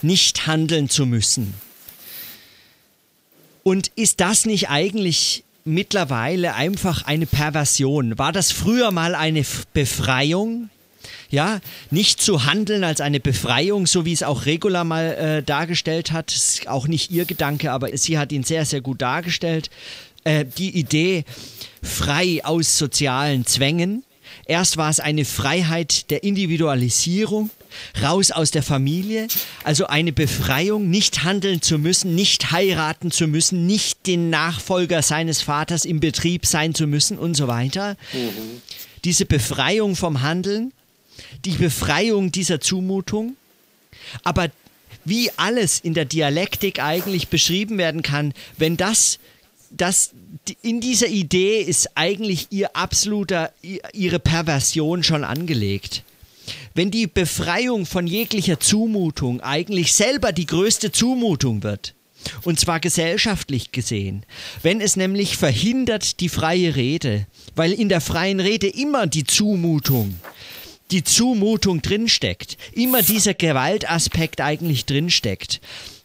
nicht 0.01 0.47
handeln 0.47 0.89
zu 0.89 1.05
müssen. 1.05 1.53
Und 3.63 3.91
ist 3.95 4.19
das 4.19 4.45
nicht 4.45 4.69
eigentlich 4.69 5.43
mittlerweile 5.63 6.55
einfach 6.55 7.03
eine 7.05 7.27
Perversion? 7.27 8.17
War 8.17 8.31
das 8.31 8.51
früher 8.51 8.91
mal 8.91 9.15
eine 9.15 9.45
Befreiung? 9.73 10.69
Ja, 11.29 11.59
nicht 11.91 12.19
zu 12.21 12.45
handeln 12.45 12.83
als 12.83 13.01
eine 13.01 13.19
Befreiung, 13.19 13.85
so 13.85 14.03
wie 14.03 14.13
es 14.13 14.23
auch 14.23 14.47
Regula 14.47 14.83
mal 14.83 15.13
äh, 15.13 15.43
dargestellt 15.43 16.11
hat. 16.11 16.33
Ist 16.33 16.67
auch 16.67 16.87
nicht 16.87 17.11
ihr 17.11 17.25
Gedanke, 17.25 17.71
aber 17.71 17.95
sie 17.95 18.17
hat 18.17 18.31
ihn 18.31 18.43
sehr, 18.43 18.65
sehr 18.65 18.81
gut 18.81 19.01
dargestellt. 19.01 19.69
Äh, 20.23 20.45
die 20.45 20.77
Idee 20.77 21.23
frei 21.81 22.41
aus 22.43 22.77
sozialen 22.77 23.45
Zwängen. 23.45 24.03
Erst 24.45 24.77
war 24.77 24.89
es 24.89 24.99
eine 24.99 25.25
Freiheit 25.25 26.09
der 26.09 26.23
Individualisierung, 26.23 27.51
raus 28.01 28.31
aus 28.31 28.51
der 28.51 28.63
Familie, 28.63 29.27
also 29.63 29.87
eine 29.87 30.11
Befreiung, 30.11 30.89
nicht 30.89 31.23
handeln 31.23 31.61
zu 31.61 31.77
müssen, 31.77 32.15
nicht 32.15 32.51
heiraten 32.51 33.11
zu 33.11 33.27
müssen, 33.27 33.67
nicht 33.67 34.07
den 34.07 34.29
Nachfolger 34.29 35.01
seines 35.03 35.41
Vaters 35.41 35.85
im 35.85 35.99
Betrieb 35.99 36.45
sein 36.45 36.73
zu 36.73 36.87
müssen 36.87 37.17
und 37.17 37.35
so 37.35 37.47
weiter. 37.47 37.95
Mhm. 38.11 38.61
Diese 39.03 39.25
Befreiung 39.25 39.95
vom 39.95 40.21
Handeln, 40.21 40.73
die 41.45 41.51
Befreiung 41.51 42.31
dieser 42.31 42.59
Zumutung. 42.59 43.35
Aber 44.23 44.49
wie 45.05 45.31
alles 45.37 45.79
in 45.79 45.93
der 45.93 46.05
Dialektik 46.05 46.81
eigentlich 46.81 47.29
beschrieben 47.29 47.77
werden 47.77 48.01
kann, 48.01 48.33
wenn 48.57 48.77
das 48.77 49.19
dass 49.71 50.11
in 50.61 50.81
dieser 50.81 51.07
Idee 51.07 51.61
ist 51.61 51.89
eigentlich 51.95 52.47
ihr 52.49 52.75
absoluter, 52.75 53.51
ihre 53.93 54.19
Perversion 54.19 55.03
schon 55.03 55.23
angelegt. 55.23 56.03
Wenn 56.73 56.91
die 56.91 57.07
Befreiung 57.07 57.85
von 57.85 58.07
jeglicher 58.07 58.59
Zumutung 58.59 59.41
eigentlich 59.41 59.93
selber 59.93 60.31
die 60.31 60.45
größte 60.45 60.91
Zumutung 60.91 61.63
wird, 61.63 61.93
und 62.43 62.59
zwar 62.59 62.79
gesellschaftlich 62.79 63.71
gesehen, 63.71 64.25
wenn 64.61 64.81
es 64.81 64.95
nämlich 64.95 65.37
verhindert 65.37 66.19
die 66.19 66.29
freie 66.29 66.75
Rede, 66.75 67.27
weil 67.55 67.71
in 67.71 67.89
der 67.89 68.01
freien 68.01 68.39
Rede 68.39 68.67
immer 68.67 69.07
die 69.07 69.23
Zumutung, 69.23 70.19
die 70.91 71.03
Zumutung 71.03 71.81
drinsteckt, 71.81 72.57
immer 72.73 73.01
dieser 73.01 73.33
Gewaltaspekt 73.33 74.41
eigentlich 74.41 74.85
drinsteckt, 74.85 75.61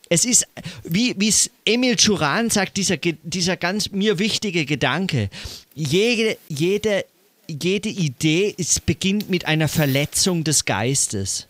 Es 0.08 0.24
ist, 0.24 0.46
wie 0.84 1.14
es 1.26 1.50
Emil 1.64 1.96
Churan 1.96 2.50
sagt, 2.50 2.76
dieser, 2.76 2.96
dieser 2.96 3.56
ganz 3.56 3.90
mir 3.90 4.18
wichtige 4.18 4.64
Gedanke. 4.66 5.30
Jede, 5.74 6.36
jede, 6.48 7.04
jede 7.48 7.88
Idee 7.88 8.54
ist, 8.56 8.86
beginnt 8.86 9.30
mit 9.30 9.46
einer 9.46 9.68
Verletzung 9.68 10.44
des 10.44 10.64
Geistes. 10.64 11.46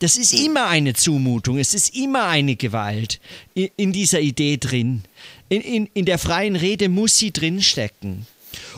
Das 0.00 0.18
ist 0.18 0.34
immer 0.34 0.66
eine 0.66 0.92
Zumutung, 0.94 1.58
es 1.58 1.72
ist 1.72 1.96
immer 1.96 2.26
eine 2.26 2.56
Gewalt 2.56 3.20
in, 3.54 3.70
in 3.76 3.92
dieser 3.92 4.20
Idee 4.20 4.58
drin. 4.58 5.02
In, 5.48 5.62
in, 5.62 5.88
in 5.94 6.04
der 6.04 6.18
freien 6.18 6.56
Rede 6.56 6.88
muss 6.88 7.16
sie 7.16 7.32
drinstecken. 7.32 8.26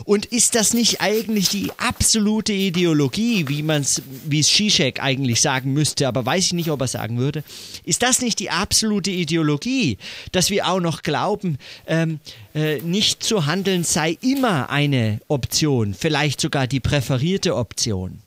Und 0.05 0.25
ist 0.25 0.55
das 0.55 0.73
nicht 0.73 1.01
eigentlich 1.01 1.49
die 1.49 1.71
absolute 1.77 2.53
Ideologie, 2.53 3.47
wie 3.47 3.63
man 3.63 3.81
es, 3.81 4.01
wie 4.25 4.39
es 4.39 4.47
Zizek 4.47 5.01
eigentlich 5.01 5.41
sagen 5.41 5.73
müsste, 5.73 6.07
aber 6.07 6.25
weiß 6.25 6.47
ich 6.47 6.53
nicht, 6.53 6.71
ob 6.71 6.81
er 6.81 6.87
sagen 6.87 7.17
würde. 7.17 7.43
Ist 7.83 8.03
das 8.03 8.21
nicht 8.21 8.39
die 8.39 8.49
absolute 8.49 9.11
Ideologie, 9.11 9.97
dass 10.31 10.49
wir 10.49 10.67
auch 10.67 10.79
noch 10.79 11.01
glauben, 11.01 11.57
ähm, 11.87 12.19
äh, 12.53 12.79
nicht 12.81 13.23
zu 13.23 13.45
handeln 13.45 13.83
sei 13.83 14.17
immer 14.21 14.69
eine 14.69 15.19
Option, 15.27 15.93
vielleicht 15.93 16.41
sogar 16.41 16.67
die 16.67 16.79
präferierte 16.79 17.55
Option? 17.55 18.19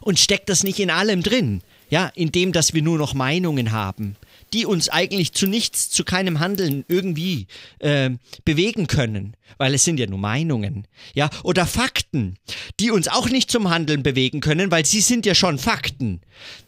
Und 0.00 0.18
steckt 0.18 0.48
das 0.48 0.64
nicht 0.64 0.78
in 0.80 0.90
allem 0.90 1.22
drin? 1.22 1.62
Ja, 1.90 2.12
in 2.14 2.32
dem, 2.32 2.52
dass 2.52 2.74
wir 2.74 2.82
nur 2.82 2.98
noch 2.98 3.14
Meinungen 3.14 3.72
haben 3.72 4.16
die 4.52 4.66
uns 4.66 4.88
eigentlich 4.88 5.32
zu 5.32 5.46
nichts, 5.46 5.90
zu 5.90 6.04
keinem 6.04 6.40
Handeln 6.40 6.84
irgendwie 6.88 7.46
äh, 7.78 8.10
bewegen 8.44 8.86
können, 8.86 9.36
weil 9.56 9.74
es 9.74 9.84
sind 9.84 9.98
ja 9.98 10.06
nur 10.06 10.18
Meinungen, 10.18 10.86
ja, 11.14 11.30
oder 11.42 11.66
Fakten, 11.66 12.36
die 12.80 12.90
uns 12.90 13.08
auch 13.08 13.28
nicht 13.28 13.50
zum 13.50 13.70
Handeln 13.70 14.02
bewegen 14.02 14.40
können, 14.40 14.70
weil 14.70 14.84
sie 14.86 15.00
sind 15.00 15.26
ja 15.26 15.34
schon 15.34 15.58
Fakten. 15.58 16.20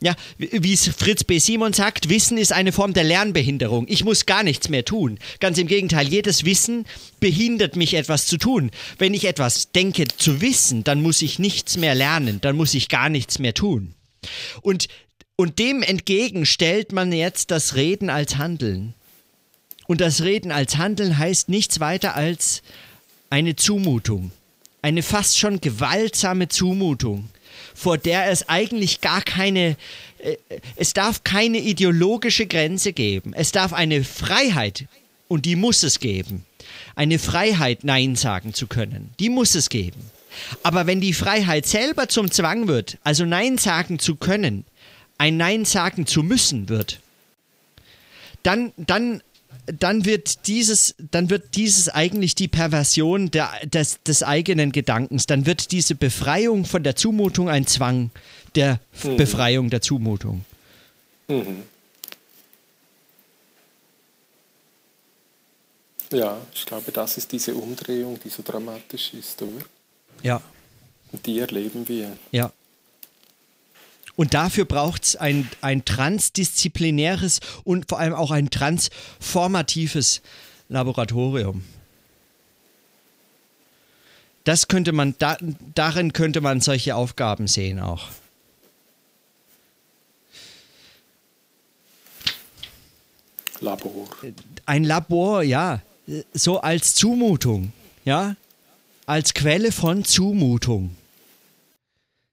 Ja, 0.02 0.16
wie 0.38 0.72
es 0.72 0.88
Fritz 0.88 1.24
B. 1.24 1.38
Simon 1.38 1.72
sagt, 1.72 2.08
Wissen 2.08 2.38
ist 2.38 2.52
eine 2.52 2.72
Form 2.72 2.92
der 2.92 3.04
Lernbehinderung. 3.04 3.86
Ich 3.88 4.04
muss 4.04 4.26
gar 4.26 4.42
nichts 4.42 4.68
mehr 4.68 4.84
tun. 4.84 5.18
Ganz 5.38 5.58
im 5.58 5.68
Gegenteil, 5.68 6.08
jedes 6.08 6.44
Wissen 6.44 6.86
behindert 7.20 7.76
mich 7.76 7.94
etwas 7.94 8.26
zu 8.26 8.36
tun. 8.36 8.70
Wenn 8.98 9.14
ich 9.14 9.24
etwas 9.24 9.72
denke 9.72 10.08
zu 10.08 10.40
wissen, 10.40 10.84
dann 10.84 11.02
muss 11.02 11.22
ich 11.22 11.38
nichts 11.38 11.76
mehr 11.76 11.94
lernen, 11.94 12.40
dann 12.40 12.56
muss 12.56 12.74
ich 12.74 12.88
gar 12.88 13.08
nichts 13.08 13.38
mehr 13.38 13.54
tun. 13.54 13.94
Und 14.62 14.88
und 15.40 15.58
dem 15.58 15.82
entgegen 15.82 16.44
stellt 16.44 16.92
man 16.92 17.10
jetzt 17.12 17.50
das 17.50 17.74
Reden 17.74 18.10
als 18.10 18.36
Handeln. 18.36 18.92
Und 19.86 20.02
das 20.02 20.20
Reden 20.20 20.52
als 20.52 20.76
Handeln 20.76 21.16
heißt 21.16 21.48
nichts 21.48 21.80
weiter 21.80 22.14
als 22.14 22.60
eine 23.30 23.56
Zumutung. 23.56 24.32
Eine 24.82 25.02
fast 25.02 25.38
schon 25.38 25.62
gewaltsame 25.62 26.48
Zumutung, 26.48 27.30
vor 27.74 27.96
der 27.96 28.30
es 28.30 28.50
eigentlich 28.50 29.00
gar 29.00 29.22
keine, 29.22 29.78
äh, 30.18 30.36
es 30.76 30.92
darf 30.92 31.24
keine 31.24 31.60
ideologische 31.60 32.46
Grenze 32.46 32.92
geben. 32.92 33.32
Es 33.32 33.50
darf 33.50 33.72
eine 33.72 34.04
Freiheit, 34.04 34.88
und 35.26 35.46
die 35.46 35.56
muss 35.56 35.82
es 35.82 36.00
geben. 36.00 36.44
Eine 36.96 37.18
Freiheit, 37.18 37.82
Nein 37.82 38.14
sagen 38.14 38.52
zu 38.52 38.66
können. 38.66 39.14
Die 39.18 39.30
muss 39.30 39.54
es 39.54 39.70
geben. 39.70 40.10
Aber 40.62 40.86
wenn 40.86 41.00
die 41.00 41.14
Freiheit 41.14 41.64
selber 41.64 42.10
zum 42.10 42.30
Zwang 42.30 42.68
wird, 42.68 42.98
also 43.04 43.24
Nein 43.24 43.56
sagen 43.56 43.98
zu 43.98 44.16
können, 44.16 44.66
ein 45.20 45.36
Nein 45.36 45.66
sagen 45.66 46.06
zu 46.06 46.22
müssen 46.22 46.70
wird, 46.70 46.98
dann, 48.42 48.72
dann, 48.78 49.22
dann 49.66 50.06
wird 50.06 50.46
dieses, 50.46 50.94
dann 51.10 51.28
wird 51.28 51.56
dieses 51.56 51.90
eigentlich 51.90 52.34
die 52.34 52.48
Perversion 52.48 53.30
der, 53.30 53.50
des, 53.66 54.02
des 54.02 54.22
eigenen 54.22 54.72
Gedankens. 54.72 55.26
Dann 55.26 55.44
wird 55.44 55.72
diese 55.72 55.94
Befreiung 55.94 56.64
von 56.64 56.82
der 56.82 56.96
Zumutung 56.96 57.50
ein 57.50 57.66
Zwang 57.66 58.10
der 58.54 58.80
mhm. 59.04 59.18
Befreiung 59.18 59.68
der 59.68 59.82
Zumutung. 59.82 60.46
Mhm. 61.28 61.64
Ja, 66.12 66.40
ich 66.54 66.64
glaube, 66.64 66.90
das 66.92 67.18
ist 67.18 67.30
diese 67.30 67.54
Umdrehung, 67.54 68.18
die 68.24 68.30
so 68.30 68.42
dramatisch 68.42 69.12
ist, 69.12 69.40
oder? 69.42 69.64
Ja. 70.22 70.40
Und 71.12 71.26
die 71.26 71.38
erleben 71.38 71.86
wir. 71.86 72.16
Ja. 72.32 72.50
Und 74.20 74.34
dafür 74.34 74.66
braucht 74.66 75.04
es 75.04 75.16
ein, 75.16 75.48
ein 75.62 75.86
transdisziplinäres 75.86 77.40
und 77.64 77.88
vor 77.88 77.98
allem 77.98 78.12
auch 78.12 78.30
ein 78.30 78.50
transformatives 78.50 80.20
Laboratorium. 80.68 81.64
Das 84.44 84.68
könnte 84.68 84.92
man, 84.92 85.14
da, 85.18 85.38
darin 85.74 86.12
könnte 86.12 86.42
man 86.42 86.60
solche 86.60 86.96
Aufgaben 86.96 87.46
sehen 87.46 87.80
auch. 87.80 88.08
Labor. 93.60 94.06
Ein 94.66 94.84
Labor, 94.84 95.42
ja. 95.42 95.80
So 96.34 96.60
als 96.60 96.94
Zumutung, 96.94 97.72
ja. 98.04 98.36
Als 99.06 99.32
Quelle 99.32 99.72
von 99.72 100.04
Zumutung. 100.04 100.94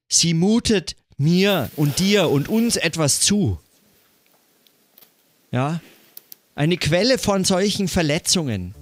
Sie 0.09 0.33
mutet 0.33 0.97
mir 1.17 1.69
und 1.75 1.99
dir 1.99 2.29
und 2.29 2.47
uns 2.47 2.75
etwas 2.75 3.19
zu. 3.19 3.59
Ja? 5.51 5.81
Eine 6.55 6.77
Quelle 6.77 7.17
von 7.17 7.43
solchen 7.43 7.87
Verletzungen. 7.87 8.73